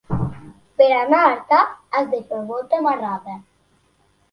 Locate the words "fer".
2.33-2.41